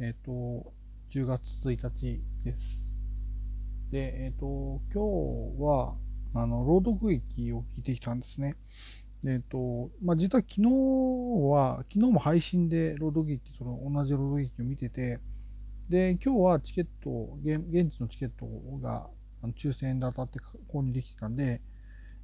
[0.00, 0.72] えっ、と、
[1.10, 2.94] 10月1日です。
[3.90, 5.96] で、えっ、と、今日は、
[6.34, 8.54] あの、朗読劇を聞いてきたんですね。
[9.26, 10.68] えっ、と、まあ、実は昨日
[11.50, 15.18] は、昨日も配信で朗読劇、その同じ朗読劇を見てて、
[15.88, 18.46] で、今日はチケット、現地のチケット
[18.80, 19.08] が
[19.56, 20.38] 抽選で当たって
[20.72, 21.60] 購入できてたんで、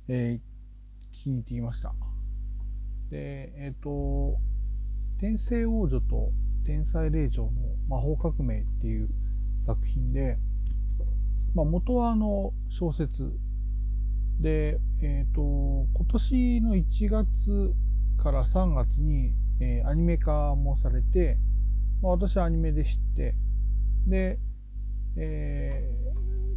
[0.07, 1.93] えー、聞きに行ってきました。
[3.11, 4.37] で、えっ、と、
[5.19, 6.31] 天聖王女と
[6.65, 7.51] 天才霊長の
[7.89, 9.09] 魔法革命っていう
[9.67, 10.39] 作品で、
[11.55, 13.33] まあ、元はあの小説
[14.41, 15.41] で、えーと、
[15.95, 17.75] 今年の1月
[18.23, 21.39] から3月に、えー、アニメ化もされて、
[22.03, 23.35] まあ、私はアニメで知って
[24.07, 24.39] で、
[25.17, 25.91] え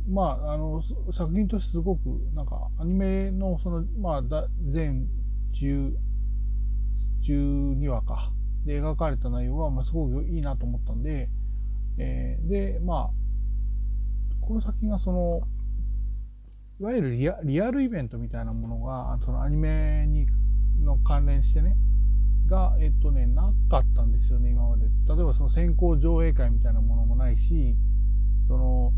[0.08, 0.82] ー、まああの
[1.12, 5.08] 作品としてすごくなんかアニメのその、まあ、全
[5.54, 5.94] 10
[7.24, 8.32] 12話か。
[8.68, 11.30] で描かれた内容は、まあ、すごくいいなと思ったんで、
[11.98, 15.42] えー、で、まあ、この作品がその、
[16.80, 20.28] いわゆるリアリアルイベントみたいなものが、そのアニメに
[20.84, 21.76] の関連してね、
[22.48, 24.86] が、えっとね、なかったんですよね、今まで。
[24.86, 27.76] 例えばその先行上映会みたいなものもないし、
[28.48, 28.92] その、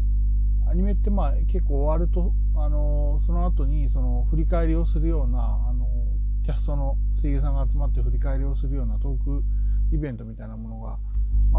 [0.68, 5.88] アニメってまあ結構終わると、あの、その後にその振り返りをするような、あの、
[6.44, 9.44] キャストの声優さんが集まって振り返りをするようなトーク
[9.92, 10.98] イベントみたいなものが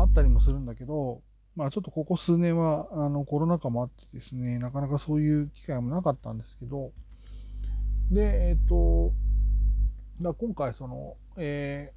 [0.00, 1.22] あったりもするんだけど、
[1.56, 6.92] まあちょっとここ数年はあのコロナ禍もあってですね、なかなかそういう機会もなかったんですけど、
[8.10, 9.12] で、えっ、と、
[10.20, 11.92] だ今回その、え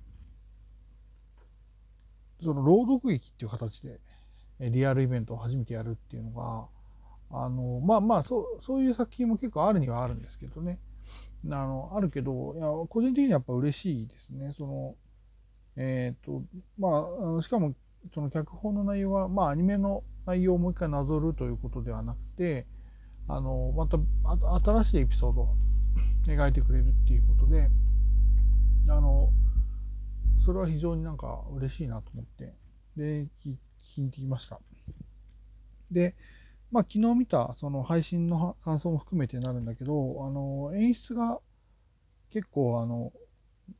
[2.41, 3.99] ー、その朗読劇っていう形で
[4.59, 6.67] リアルイベントを初めてやるっていうのが、
[7.31, 10.79] あの、まあまあ、そう、そういう作品も結構あるにはあるんですけどね。
[11.45, 14.53] あの、あるけど、いや、個人的にはやっぱ嬉しいですね。
[14.53, 14.95] その、
[15.75, 16.43] えっ、ー、と、
[16.77, 17.07] ま
[17.37, 17.73] あ、しかも、
[18.13, 22.65] その脚本の内容は、まあ、アニメの内容をもう一回なぞるということではなくて、
[23.27, 23.97] あの、また、
[24.63, 25.55] 新しいエピソードを
[26.27, 27.69] 描いてくれるっていうことで、
[28.89, 29.31] あの、
[30.45, 32.53] それは非常になんか嬉しいなと思って、
[32.97, 34.59] で、聞きに行きました。
[35.91, 36.15] で、
[36.71, 41.39] まあ、昨日見たその配信の感想も含めてなるんだけど、あの、演出が
[42.31, 43.13] 結構、あの、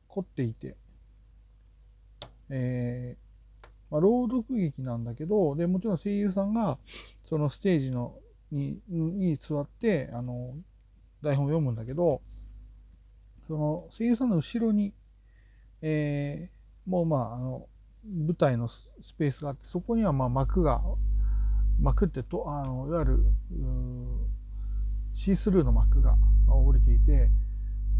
[0.08, 0.76] 凝っていて、
[2.50, 6.78] えー、まあ、朗読劇なんだけど、で、もちろん声優さんが、
[7.24, 8.16] そのステージの
[8.50, 10.54] にに座って、あの、
[11.22, 12.22] 台本を読むんだけど、
[13.46, 14.94] その声優さんの後ろに、
[15.82, 17.66] えー、もうまあ、あの、
[18.04, 18.88] 舞台のス
[19.18, 20.82] ペースがあって、そこにはまあ幕が
[21.80, 23.24] 幕ってとあのいわゆる
[25.14, 26.16] シースルーの幕が
[26.48, 27.30] 降りていて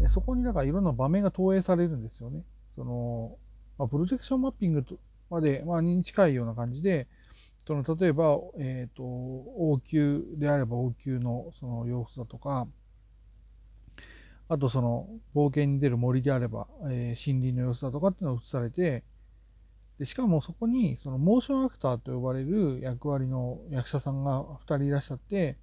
[0.09, 2.43] そこにだからいろんな場面が投影されるんですよね。
[2.75, 3.37] その
[3.77, 4.97] まあ、プロジェクションマッピングと
[5.29, 7.07] まで、まあ、に近いような感じで
[7.67, 12.67] その例えば、えーと、王宮であれば王宮のその様子だとか
[14.47, 19.03] あとその冒険に出る森であれば、えー、森林の様子だとかっていうのが映されて
[19.97, 25.57] でしかもそこにそのモーションアクターと呼ばれる役割の役者さんが2人いらっしゃって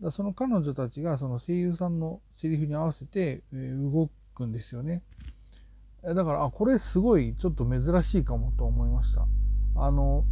[0.00, 5.02] だその彼女たちがその声優さんのセリフに合わせて動くんですよね。
[6.14, 9.26] だからあこれすごいちょっと珍しいかもと思いました
[9.76, 10.24] あの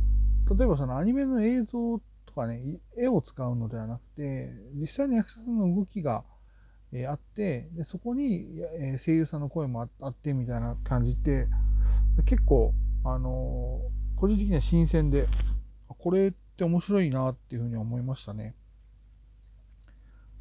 [0.57, 2.63] 例えばそのアニメの映像とかね
[2.97, 6.25] 絵を使うのではなくて実際の役者さんの動きが
[6.93, 8.47] えあってでそこに、
[8.79, 11.49] え声優さんの声もあってみたいな感じって
[12.25, 12.73] 結構
[13.05, 13.81] あの
[14.17, 15.27] 個人的には新鮮で、
[15.87, 18.55] これって面白いなっていうふうに思いましたね。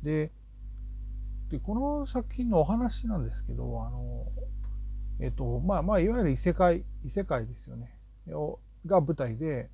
[0.03, 0.31] で、
[1.49, 4.25] でこの作品のお話なんですけど、あの、
[5.19, 7.95] えっと、まあまあ、いわゆる異世界、異世界ですよね。
[8.85, 9.69] が舞台で、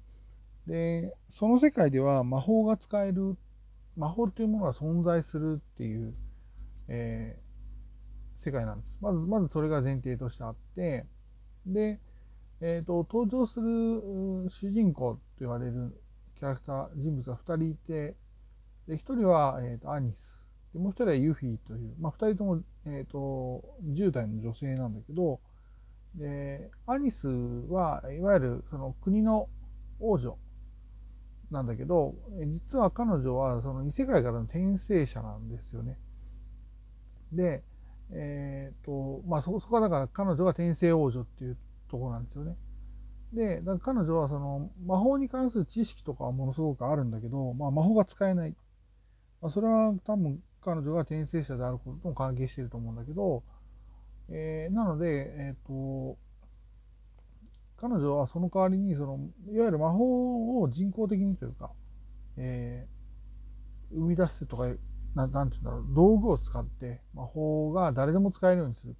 [0.68, 3.38] で、その世界では魔法が使える、
[3.96, 6.14] 魔法というものが存在するっていう、
[6.88, 8.98] えー、世界なんです。
[9.02, 11.06] まず、まずそれが前提としてあって、
[11.66, 12.00] で、
[12.62, 16.02] えーと、登場する主人公と言われる
[16.38, 18.16] キャラクター人物が2人いて
[18.88, 25.40] で1人は、えーと、アニスでもう1人はユフィという、まあ、2人とも、えーと、10代の女性なんだけど
[26.16, 29.48] でアニスはいわゆるその国の
[30.00, 30.38] 王女
[31.52, 35.98] なんだけど実は彼女はその異世界からの転生者なんですよね。
[37.32, 37.64] で、
[38.12, 41.58] えっ、ー、とまあそこそこはだから彼女が転生王女っていう
[41.90, 42.56] とこなんですよね。
[43.34, 48.56] で、だか彼女はその魔法に関する知識とかはものすごくあるんだけど、まあ、魔法が使えない。
[49.42, 53.44] まあ、それは多分彼女が転生者であることも関係していると思うんだけど、
[54.30, 56.18] えー、なので、えっ、ー、と、
[57.80, 59.20] 彼女はその代わりにその
[59.50, 61.72] いわゆる魔法を人工的にというか、
[62.36, 64.68] えー、生み出すとか
[65.16, 68.96] ななんていうんだろう道具を使って魔法が誰でも使えるようにする、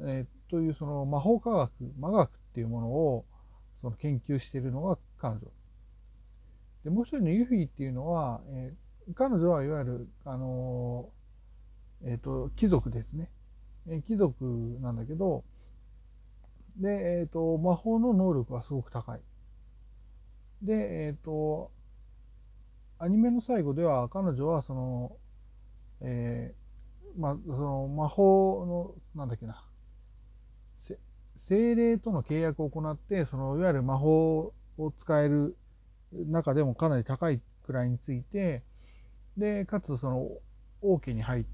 [0.00, 3.24] えー、というその魔法科学魔学っていうものを
[3.80, 5.40] その研究しているのが彼女。
[6.84, 11.08] でもう一人のユフィっていうのは、えー、彼女はいわゆるあの、
[12.04, 13.30] えっ、と貴族ですね、
[13.88, 14.44] え、貴族
[14.80, 15.44] なんだけど
[16.76, 19.20] で、えっ、と魔法の能力はすごく高い。
[20.62, 21.70] でえっ、と
[22.98, 25.16] アニメの最後では彼女はその、
[26.00, 29.64] えー、まあ、その魔法の、なんだっけな、
[31.36, 35.56] 精霊との契約を行って、そのいわゆる魔法を使える
[36.12, 38.64] 中でもかなり高いくらいについて、
[39.38, 40.28] で、かつその
[40.82, 41.48] 王家に入って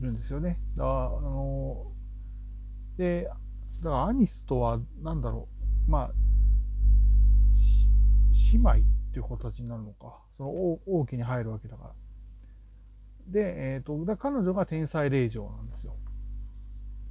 [0.00, 0.60] るんですよね。
[0.76, 1.92] だから、あの、
[2.96, 3.28] で、
[3.82, 5.48] だからアニスとは何だろ
[5.86, 6.10] う、まあ、
[8.52, 8.74] 姉妹っ
[9.12, 10.20] ていう形になるのか。
[10.36, 11.94] その王家に入るわけだから。
[13.28, 15.96] で、えっ、ー、と、だ彼女が天才霊嬢なんですよ。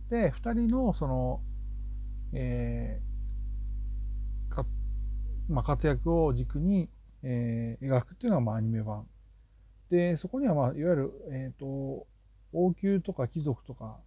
[0.10, 1.42] で、二人のその、
[2.34, 4.66] えー、か、
[5.48, 6.90] まあ、活躍を軸に、
[7.24, 9.08] えー、描くっていうのが、まあ、アニメ版。
[9.94, 12.08] で、そこには、まあ、いわゆる、えっ、ー、と、
[12.52, 14.00] 王宮とか貴族とか、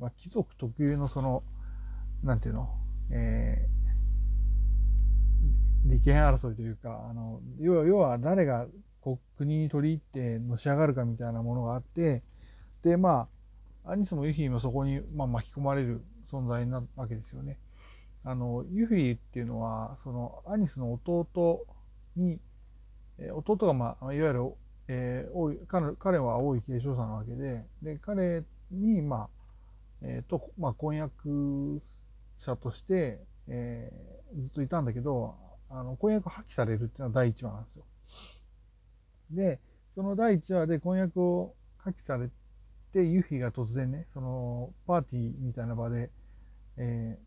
[0.00, 1.44] まあ、貴族特有のその、
[2.24, 2.68] なんていうの、
[3.12, 8.66] えー、利権争いというか、あの要は要は誰が
[9.36, 12.24] 国に取り入ってのし上がるかみたいなものがあって、
[12.82, 13.28] で、ま
[13.84, 16.02] あ、アニスもユフィもそこに、まあ、巻き込まれる
[16.32, 17.60] 存在なわけですよね。
[18.24, 21.64] あの、ユフィっていうのは、そのアニスの弟
[22.16, 22.40] に、
[23.32, 24.52] 弟が、まあ、いわゆる、
[24.88, 29.28] えー、彼彼は王位継承者なわけで、で、彼に、まあ、
[30.02, 31.82] え、ー、と、まあ、婚約
[32.38, 35.34] 者として、えー、ずっといたんだけど、
[35.70, 37.84] あの婚約破棄されるっていうのは第1話なんですよ。
[39.30, 39.60] で、
[39.94, 42.30] その第1話で婚約を破棄され
[42.92, 46.10] て、ユフィが突然ね、そのパーティーみたいな場で、
[46.78, 47.18] え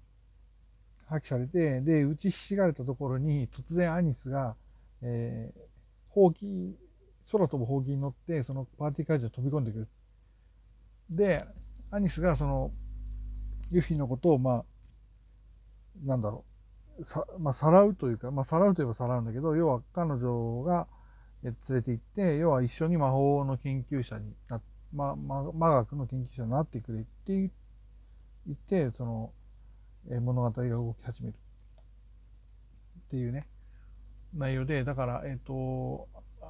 [1.05, 4.55] ー、破棄されて、で、打ちひしがれたところに突然アニスが、
[5.03, 5.59] えー、
[6.09, 6.75] ほうき、
[7.29, 9.87] 空飛ぶほうきに乗って、そのパーティー会場に飛び込んでくる。
[11.09, 11.43] で、
[11.91, 12.71] アニスがその、
[13.69, 14.65] ユフィのことを、まあ、
[16.05, 16.45] なんだろ
[16.99, 20.87] う、さ、まあ、さらうというか、まあ、さらうといえばさらうんだけど、要は彼女が
[21.43, 24.61] 連れて行って、要は一緒に魔法の研究者にな、
[24.93, 27.51] ま、ま、魔学の研究者になってくれって
[28.45, 29.33] 言って、その、
[30.09, 31.35] え物語が動き始める。
[33.07, 33.47] っていうね、
[34.33, 36.07] 内容で、だから、えっ、ー、と、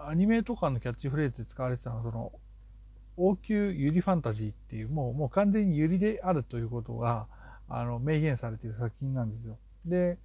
[0.08, 2.32] アニメとかのキャッチフレーズで使われてたのは、その、
[3.18, 7.28] 王宮ユリファンタジーっていう、もう、もう完全にユリであるということが、
[7.68, 9.58] あの、明言されている作品なんですよ。
[9.86, 10.18] で、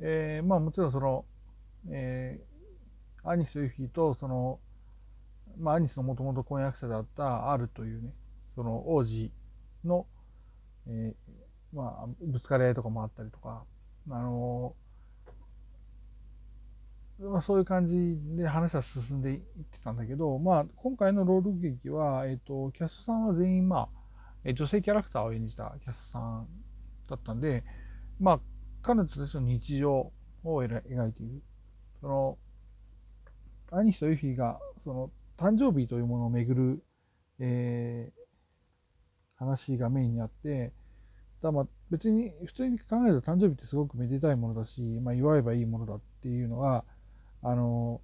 [0.00, 1.24] えー、まあもちろんその、
[1.90, 4.58] えー、アニス・ユフィとその、
[5.58, 8.10] まあ、アニスのもともと婚約者だったアルというね、
[8.54, 9.30] その王子
[9.84, 10.06] の、
[10.86, 13.64] えー、まあ、ぶつかり合いとかもあったりとか、
[14.10, 14.74] あの
[17.20, 23.88] まあ、そういう感じで話は進んでいってたんだけど、まあ、今回の朗読劇は、えっ、ー、と、キャストさんは全員、ま
[24.44, 26.48] あ、女性キャラクターを演じたキャストさん
[27.08, 27.62] だったんで、
[28.18, 28.40] まあ、
[28.80, 30.12] 彼女たちの日常を
[30.44, 31.42] 描いている。
[32.00, 32.38] その、
[33.70, 36.84] アニスとユフィが、その、誕生日というものをめぐる、
[37.38, 38.20] えー、
[39.36, 40.72] 話がメインにあって、
[41.42, 46.84] だまあ別に普通に考えると誕生日ってすごくめでたいものだし、まあ、祝えばいいものだっていうのが、
[47.42, 48.00] あの、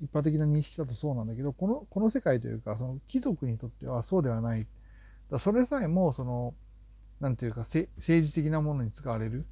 [0.00, 4.66] 一般的な認識だとそうなんだけど、この、この世界というか、その貴族にとってはそうではない。
[5.30, 6.54] だそれさえも、その、
[7.20, 9.46] なんていうか、政治的なものに使われる。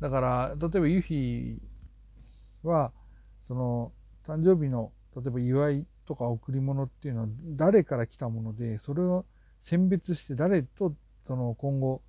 [0.00, 1.58] だから、例えばユフィ
[2.62, 2.92] は、
[3.46, 3.92] その、
[4.26, 9.24] 誕生日の、例えば祝いとか贈り物っていうのは誰から来たもので、それを
[9.62, 10.94] 選別して誰と、
[11.26, 12.02] その、今後、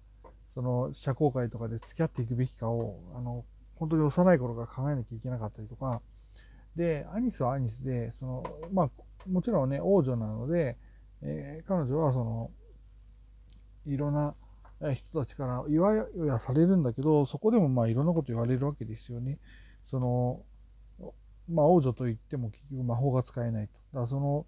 [0.53, 3.45] その、社交界とかで付き合っていくべきかを、あの、
[3.79, 6.01] 本当に幼い頃から考えなきゃいけなかったりとか、
[6.75, 8.89] で、アニスはアニスで、その、まあ、
[9.29, 10.77] もちろんね、王女なので、
[11.21, 12.51] えー、彼女はその、
[13.85, 14.35] いろんな、
[14.93, 15.93] 人たちから言わ
[16.25, 19.37] やされるんだけど、そこでもまあいろんなこと言われるわけですよね。
[19.85, 20.41] その、
[21.49, 23.73] まあ王女といっても結局魔法が使えないと。
[23.73, 24.45] だからその、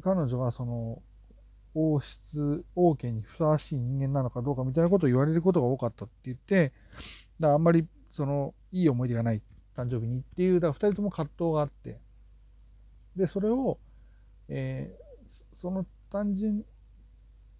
[0.00, 1.02] 彼女がその、
[1.74, 6.72] 王室、王家にふさわしい人間なのかどうかみたいなことを言われることが多かったって言って、
[7.38, 9.42] だからあんまりその、いい思い出がない、
[9.76, 12.00] 誕生日にっていう、だから二人とも葛藤があって、
[13.16, 13.78] で、それを、
[14.48, 16.64] えー、その単純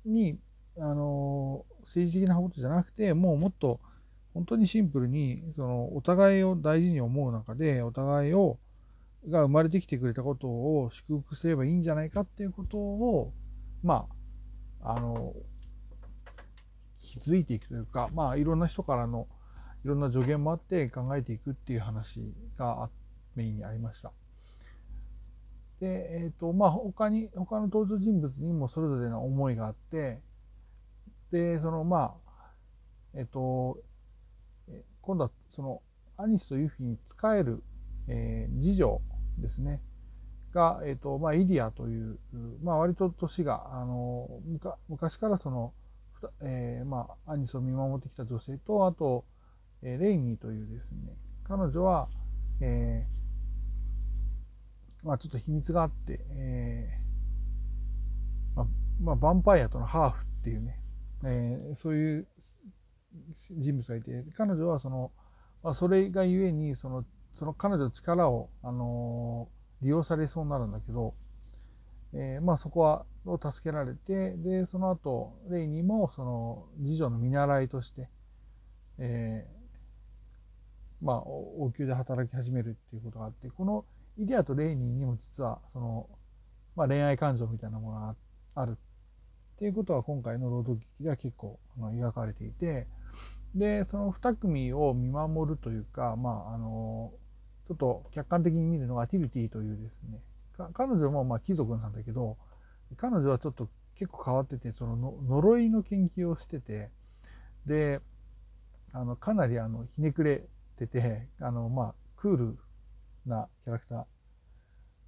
[0.04, 0.38] に、
[0.78, 3.80] あの政治的なことじゃなくて、もうもっと
[4.34, 8.58] 本当にシンプルにそのお互いを大事に思う中でお互いを
[9.28, 13.32] が生まれてきてくれたことを祝福すればいいんじゃないかっていうことを
[13.82, 14.06] ま
[14.82, 15.34] ああの
[16.98, 19.28] 気づいていくというかまあいろんな人からの
[19.84, 22.20] いろんな助言もあって考えていくっていう話
[22.58, 22.88] が
[23.34, 24.12] メインにありました。
[25.80, 30.20] で、えっ、ー、と、まあ、他に、他の登場人物にもそれぞれの思いがあって、
[31.32, 32.52] で、その、まあ、
[33.14, 33.78] えっ、ー、と、
[35.00, 35.82] 今度はその、
[36.16, 37.64] アニスとユフィに仕える、
[38.06, 39.00] えー、次女
[39.38, 39.80] ですね、
[40.54, 42.18] が、えっ、と、まあ、イリアという、
[42.62, 44.28] まあ、割と年が、あの、
[44.88, 45.72] 昔からその、
[46.42, 49.24] えー、まあ、アニスを見守ってきた女性と、あと、
[49.82, 52.08] えレイニーというですね、彼女は、
[52.60, 58.66] えー、まあちょっと秘密があって、えー、まあ、
[59.00, 60.78] まあ、ヴァンパイアとのハーフっていうね、
[61.24, 62.26] えー、そういう
[63.50, 65.10] 人物がいて、彼女はその、
[65.62, 69.48] まあ、それがゆえに、その、その彼女の力を、あの
[69.80, 71.14] 利用されそうになるんだけど、
[72.14, 78.08] え、まあそこは、を助けられて、で、その後、レイにも、その、次女の見習いとして、
[78.98, 79.61] えー、
[81.02, 83.84] まあ、王宮で働き始めるっていうことがあって、この
[84.18, 86.08] イデアとレイニーにも実は、その、
[86.76, 88.16] まあ、恋愛感情みたいなものが
[88.54, 88.78] ある。
[89.56, 92.86] っていうことは今回の労働劇では結構あの描かれていて、
[93.54, 97.12] で、その2組を見守るというか、まあ、あの、
[97.68, 100.20] ちょっと客観的に見るのがティルティというですね、
[100.72, 102.36] 彼女もまあ貴族なんだけど、
[102.96, 104.96] 彼女はちょっと結構変わってて、その
[105.28, 106.90] 呪いの研究をしてて、
[107.66, 108.00] で、
[108.92, 110.44] あの、かなりあの、ひねくれ
[110.86, 112.58] てて、あの、まあ、クール
[113.26, 114.04] なキャラクター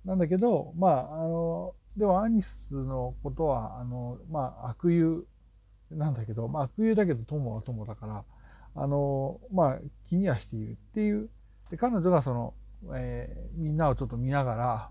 [0.05, 5.25] なんだけど、まあ、あの、でもアニスのことは、あの、まあ、悪友
[5.91, 8.25] なんだけど、まあ、悪友だけど友は友だから、
[8.75, 9.79] あの、まあ、
[10.09, 11.31] 気にはしているっていう、
[11.71, 12.55] で彼女がその、
[12.95, 14.91] えー、みんなをちょっと見ながら、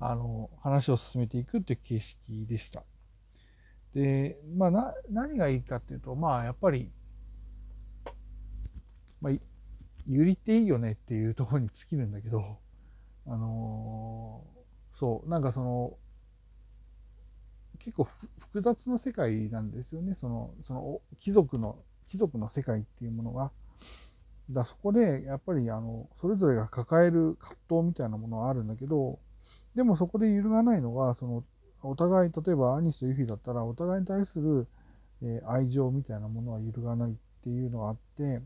[0.00, 2.82] あの、話を進めていくっていう形式でした。
[3.94, 6.90] で、まあ、な、何がいいかっていうと、まあ、やっぱり、
[9.20, 9.32] まあ、
[10.06, 12.58] ゆりっていいよねっていうところに尽きるんだけど、
[13.26, 15.96] あのー、そう、なんかその、
[17.78, 18.06] 結構
[18.38, 20.14] 複雑な世界なんですよね。
[20.14, 23.50] その、その貴族の、貴族の世界っていうものが。
[24.50, 29.18] だそこで、やっぱり、あの、それぞれが抱える葛藤みたいなものはあるんだけど、
[29.74, 31.44] でもそこで揺るがないのが、その、
[31.82, 34.68] お互い、例えばアニスとユフィだったら、お互いに対する、
[35.22, 38.42] えー、愛情みたいなものは揺るがないっていうのがあって、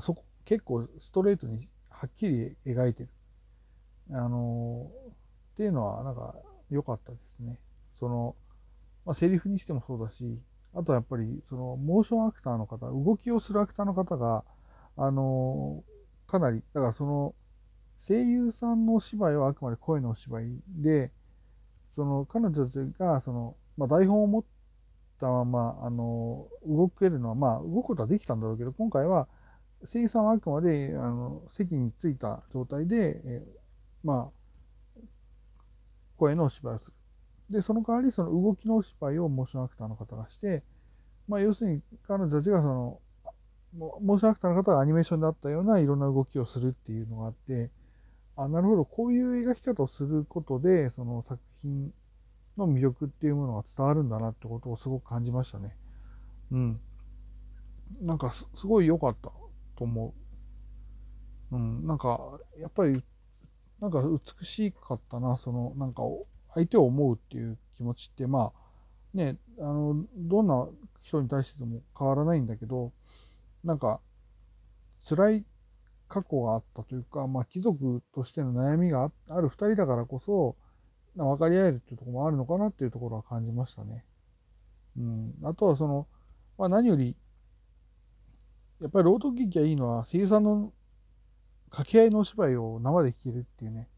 [0.00, 3.08] そこ結構ストレートにはっきり描いてる。
[4.10, 4.90] あの
[5.52, 6.34] っていうのはなんか
[6.70, 7.58] 良かったですね。
[7.98, 8.36] その、
[9.04, 10.40] まあ、セリフにしてもそうだし、
[10.74, 14.44] あとはやっぱりそのモーションアクターの方、動きをするアクターの方が、
[14.96, 15.82] あの
[16.26, 17.34] かなり、だからその
[17.98, 21.12] 声優さんのお芝居はあくまで声のお芝居で、
[21.90, 24.44] その彼女たちがその、まあ、台本を持っ
[25.20, 29.28] たまま、あの動けるのは、まあ動くことはできたんだろうけど、今回は
[29.84, 35.00] 声優さんはあくまであの席についた状態で、えー、まあ、
[36.16, 36.96] 声のお芝居をする。
[37.50, 40.62] で、その代わりその動きのお芝居をモーションアクターの方がして、
[41.28, 43.00] まあ、要するに彼女たちがその、
[43.72, 47.70] モーションアクターの方がアニメーションであったようないろんな動きをするっていうのがあって、
[48.36, 51.92] あ、なるほど、こういう描き方をすることで、その作品
[52.56, 55.76] の魅力っていうものが伝わるんだなってことをすごく感じましたね。
[56.52, 56.80] うん。
[58.00, 59.32] なんかすごい良かった。
[59.78, 60.14] と思
[61.52, 61.56] う。
[61.56, 63.02] うん、なんか、やっぱり、
[63.80, 66.02] なんか美しかったな、その、なんか、
[66.54, 70.66] 相手を思うっていう気持ちって、まあ、ね、あの、どんな
[71.02, 72.92] 人に対してでも変わらないんだけど、
[73.62, 74.00] なんか、
[75.08, 75.44] 辛い
[76.08, 80.56] 過去があったというか、まあ、貴族としての悩みがある二人だからこそ、
[81.14, 84.04] 分かり合えるっていうとこもあるのかなっていうところは感じましたね。
[84.96, 85.34] うん。
[85.44, 86.06] あとはその、
[86.58, 87.16] まあ、何より、
[88.80, 90.72] やっぱり朗読劇がいいのは声優さんの
[91.70, 93.88] 掛け合いのお芝居を生で聴けるっていうね。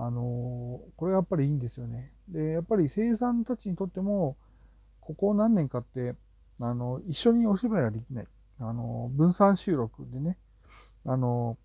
[0.00, 2.12] あのー、これがやっぱりいいんですよね。
[2.28, 4.36] で、やっぱり声優さんたちにとっても、
[5.00, 6.14] ここ何年かって、
[6.60, 8.26] あの、一緒にお芝居ができない。
[8.60, 10.38] あの、分散収録でね、
[11.04, 11.58] あの、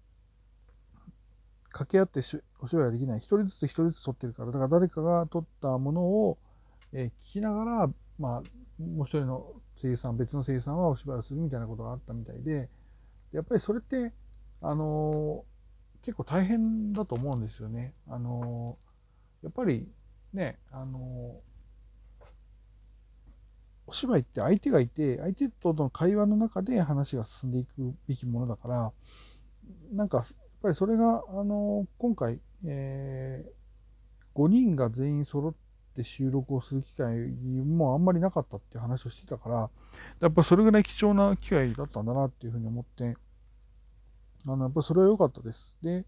[1.65, 2.21] 掛け合って
[2.59, 3.17] お芝居ができない。
[3.17, 6.37] 一人ずつ一人ずつ撮ってるから、だから誰かが撮ったものを、
[6.91, 8.41] えー、聞きながら、まあ、
[8.81, 12.69] もう一人の声優さん、別の声優さんはお芝居をするみたいなことがあったみたいで、
[13.33, 14.13] やっぱりそれって、
[14.61, 15.43] あの、
[16.03, 17.93] 結構大変だと思うんですよね。
[18.07, 18.77] あの、
[19.43, 19.87] やっぱり
[20.33, 21.41] ね、あの
[23.85, 28.91] お芝居って相手がいて、相手との会話の中で話が進んでいくべきものだから、
[29.91, 30.25] なんか、やっ
[30.61, 35.53] ぱりそれが、あの、今回、えー、5人が全員揃っ
[35.95, 39.69] て収録をする機会もあんまりなかったっていう話をしてたから、
[40.19, 43.15] やっぱそれぐらい貴重な機会だったんだなっていうふうに思って、
[44.47, 45.77] あの、やっぱそれは良かったです。
[45.81, 46.05] で、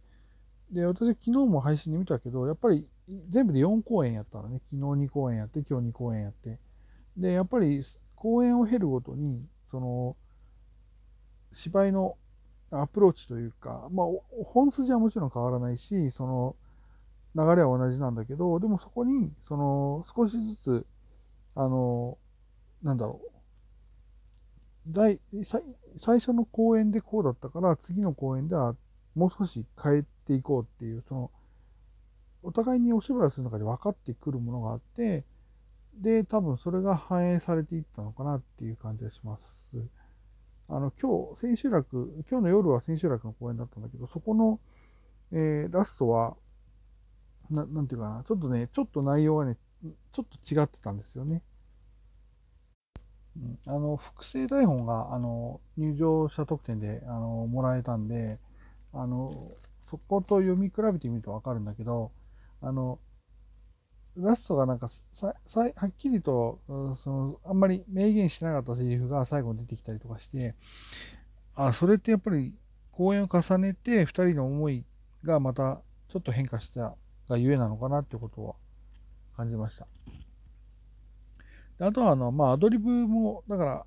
[0.71, 2.87] で、私昨日も配信で見たけど、やっぱり
[3.29, 6.59] 全部で4公演やったらね、昨日2公演やって、今日2公演やって、
[7.17, 7.81] で、やっぱり
[8.15, 10.15] 公演を経るごとに、その、
[11.53, 12.17] 芝居の
[12.71, 14.07] アプローチというか、まあ、
[14.43, 16.55] 本筋はもちろん変わらないし、その、
[17.35, 20.85] 流れは同じなんだけど、でもそこに、その、少しずつ、
[21.55, 22.17] あの、
[22.81, 23.31] なんだろう、
[24.87, 25.19] 第
[25.95, 28.75] 最初の公演でこうだったから、次の公演では
[29.15, 31.31] もう少し変えていこうっていう、その、
[32.43, 35.25] お互いにお芝居をする中で分かってくるものがあって、
[35.95, 39.71] で、多分それが反映されていったのかなっていう感じがします。
[40.67, 44.59] あの、今日、千秋楽、今日の夜は千秋楽の公演だったんだけど、そこの、
[45.31, 46.35] えー、ラストは、
[47.49, 49.57] ななんていうかな、ちょっとね、ちょっと内容がね、
[50.11, 51.41] ちょっと違ってたんですよね。
[53.37, 58.39] うん、あの、複製台本が、あの、入場者特典で、あの、もらえたんで、
[58.93, 59.29] あの、
[59.81, 62.11] そこと読み比べてみるとわかるんだけど、
[62.61, 62.99] あの、
[64.17, 70.55] ラストがなんかささはっきりと、そのあんまり明言してなかったセリフが最後に出てきたりとかして、
[71.55, 72.55] あ、それってやっぱり
[72.91, 74.85] 公演を重ねて2人の思い
[75.23, 76.95] がまたちょっと変化した
[77.27, 78.55] がゆえなのかなってことは
[79.35, 79.87] 感じました。
[81.79, 83.85] であとはあの、まあ、アドリブも、だから、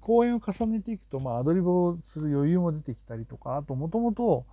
[0.00, 4.44] 公演を重ねていくと、まあ、アドリブをする余裕も出てきたりとか、あと、もともと、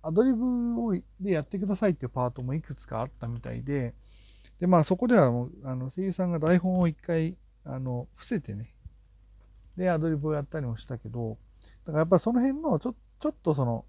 [0.00, 3.94] アドリブをでやってくださいっていうパートもいくつかあったみたいで、
[4.60, 8.74] で、まあそこではもう、あの声優さんが台本を一回、あの、伏せてね、
[9.76, 11.36] で、アドリブをやったりもしたけど、
[11.84, 13.84] だからやっぱりその辺のちょ、ちょっとその、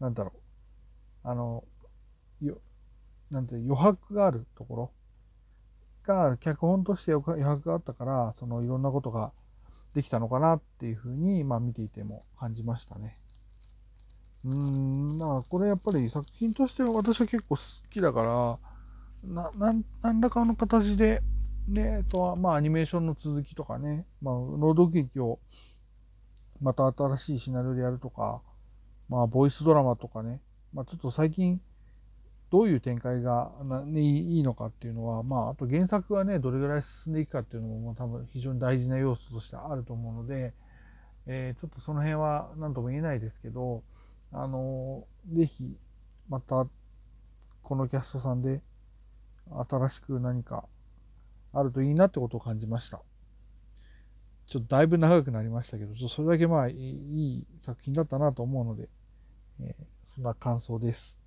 [0.00, 1.64] なんだろう、あの、
[2.40, 2.58] よ、
[3.30, 4.92] なんて余白があるところ
[6.04, 9.32] が、脚本として余白があったから、そのいろんなことが
[9.94, 13.16] できたのかなっていうふうに、まあ見ていても感じましたね。
[14.44, 18.58] うーん、だからこれやっぱり作品としては私は結構好きだか
[19.24, 21.22] ら、な、な何らかの形で、
[21.68, 25.38] ね、とはまあアニメーションの続きとかね、まあ朗読劇を
[26.60, 28.42] また新しいシナリオでやるとか、
[29.08, 30.42] まあボイスドラマとかね、
[30.74, 31.60] まあちょっと最近
[32.54, 33.50] どういう展開が、
[33.96, 40.54] いいのかっていうのは、まああと原作がね、どれぐらい進んでいくかっていうのも多分非常に大事な要素としてあると思うので、
[41.26, 43.82] えー、ちょっとその辺は何とも言えないですけど、
[44.30, 45.76] あの、ぜひ、
[46.28, 46.68] また、
[47.64, 48.62] このキャストさんで、
[49.68, 50.68] 新しく何か
[51.52, 53.02] あるといいなってことを感じました。
[54.46, 58.88] ちょっとだいぶ長くなりましたけど、ちょっとそれだけまあいい作品だったなと思うので、
[59.60, 61.23] えー、そんな感想です。